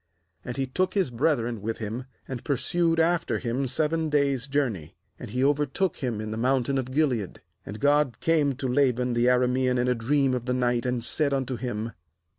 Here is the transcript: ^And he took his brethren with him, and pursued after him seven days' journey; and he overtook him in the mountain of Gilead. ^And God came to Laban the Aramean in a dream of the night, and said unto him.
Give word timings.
^And 0.43 0.55
he 0.57 0.65
took 0.65 0.95
his 0.95 1.11
brethren 1.11 1.61
with 1.61 1.77
him, 1.77 2.05
and 2.27 2.43
pursued 2.43 2.99
after 2.99 3.37
him 3.37 3.67
seven 3.67 4.09
days' 4.09 4.47
journey; 4.47 4.95
and 5.19 5.29
he 5.29 5.43
overtook 5.45 5.97
him 5.97 6.19
in 6.19 6.31
the 6.31 6.37
mountain 6.37 6.79
of 6.79 6.89
Gilead. 6.91 7.39
^And 7.67 7.79
God 7.79 8.19
came 8.19 8.53
to 8.53 8.67
Laban 8.67 9.13
the 9.13 9.27
Aramean 9.27 9.77
in 9.77 9.87
a 9.87 9.93
dream 9.93 10.33
of 10.33 10.45
the 10.47 10.53
night, 10.55 10.87
and 10.87 11.03
said 11.03 11.35
unto 11.35 11.55
him. 11.55 11.91